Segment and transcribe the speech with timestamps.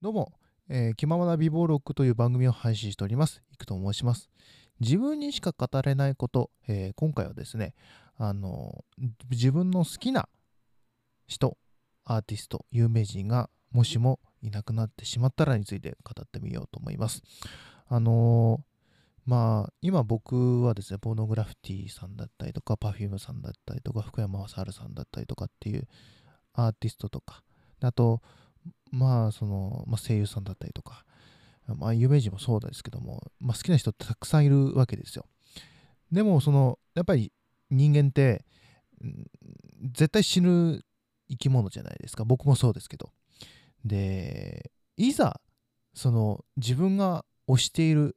[0.00, 0.32] どうも、
[0.68, 3.42] えー、気ままな美貌録という番組を配信しております。
[3.52, 4.30] いくと申します。
[4.78, 7.74] 自分にしか語れないこと、えー、今回はですね、
[8.16, 8.84] あの
[9.28, 10.28] 自分の好きな
[11.26, 11.58] 人、
[12.04, 17.20] アーティスト、有名人がもしもいなくなってしまったらについて語ってみようと思います。
[17.88, 18.60] あの
[19.26, 25.88] まあ、今僕はですね、ポーノグラフィティさんだったりとか、Perfume さんだったりとか、福山雅治さんだったりとかっていう
[26.52, 27.42] アーティストとか、
[27.80, 28.22] あと、
[28.90, 31.04] まあ、その、まあ、声優さんだったりとか、
[31.76, 35.26] まあ、有名人もそうですけども、まあ、好きな人ってたくさんいるわけですよ。
[36.10, 37.32] でも、その、やっぱり
[37.70, 38.44] 人間って、
[39.92, 40.82] 絶対死ぬ
[41.28, 42.24] 生き物じゃないですか。
[42.24, 43.10] 僕もそうですけど。
[43.84, 45.40] で、いざ、
[45.94, 48.14] その、自分が推している、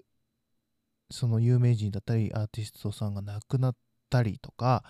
[1.09, 3.75] その有名人だったり、アーティストさんが亡くなっ
[4.09, 4.83] たりとか、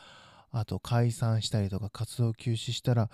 [0.52, 3.10] あと解散したりとか活動休止したら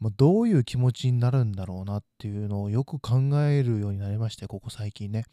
[0.00, 5.24] まあ、どういう気持ちになるんだろうなっていうのをよく考えるようになりまして、ここ最近ね。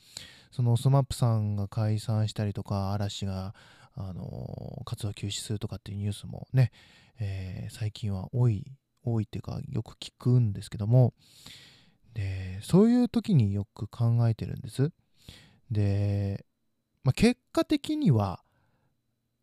[0.52, 3.54] その SMAP さんが解散したりとか、嵐が、
[3.96, 6.72] あの、活動休止するとかっていうニュースもね、
[7.20, 8.66] えー、最近は多い、
[9.04, 11.14] 多いっていうか、よく聞くんですけども、
[12.14, 14.92] で、そういう時によく考えてるんです。
[15.70, 16.46] で、
[17.04, 18.42] まあ、結果的には、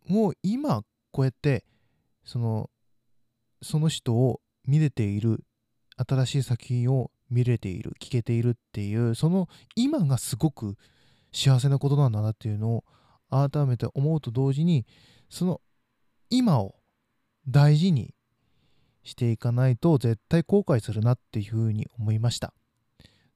[0.08, 1.64] もう今、こうやって、
[2.24, 2.70] その、
[3.60, 5.44] その人を見れている
[5.96, 10.76] 新しい作品を見れている聞けているっていうその今がすごく
[11.32, 12.84] 幸せなことなんだなっていうのを
[13.30, 14.86] 改めて思うと同時に
[15.30, 15.60] その
[16.28, 16.74] 今を
[17.48, 18.14] 大事に
[19.02, 22.52] していかないと絶対後悔するなっていうふうに思いました。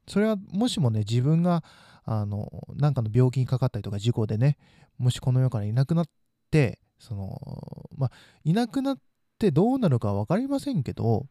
[0.06, 1.64] それはもしもね自分が
[2.04, 4.56] あのなんかの病気にかかったりとか事故でね
[4.98, 6.06] もしこの世からいなくなっ
[6.50, 8.10] てそのまあ
[8.44, 8.98] いなくなっ
[9.36, 11.26] ってどうなるか分かりませんけど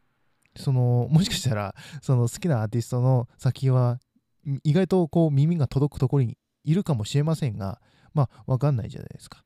[0.56, 3.98] そのもしかしたらその好きなアーティストの先は
[4.62, 7.80] 意外とこう耳が届くところにいるかもしれませんが
[8.14, 9.44] まあ分かんないじゃないですか。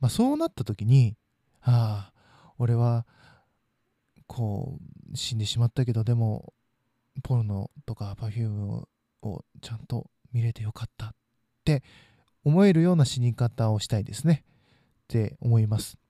[0.00, 1.16] まあ、そうなった時に
[1.60, 3.06] ああ俺は
[4.26, 4.78] こ
[5.12, 6.52] う死んでしまったけどでも
[7.22, 8.84] ポルノとか Perfume
[9.22, 11.14] をちゃんと見れてよかったっ
[11.64, 11.84] て
[12.42, 16.01] 思えるような死に方をしたいですねって思います。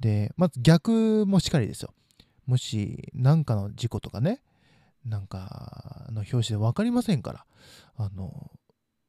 [0.00, 1.92] で、まず逆もしかりですよ。
[2.46, 4.40] もし何かの事故とかね、
[5.04, 7.46] なんかの表紙で分かりませんから、
[7.96, 8.50] あの、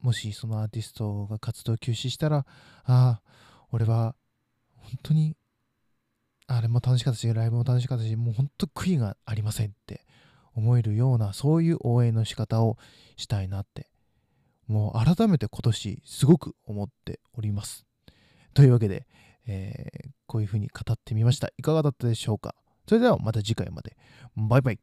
[0.02, 2.46] もしそのアーティストが活動休止したら、あ
[2.86, 3.22] あ、
[3.72, 4.16] 俺は
[4.76, 5.36] 本当に、
[6.48, 10.06] あれも楽しかったし、ライブも楽しかったし、もう本当悔いがありませんって
[10.56, 12.78] 思えるような、そういう応援の仕方を
[13.18, 13.88] したいなって、
[14.68, 17.86] もう改めて今年すごく思っております。
[18.54, 19.08] というわけで、
[19.48, 21.50] えー、こういうふうに語ってみました。
[21.58, 22.56] いかがだったでしょうか？
[22.88, 23.98] それではまた次回まで。
[24.36, 24.80] バイバイ。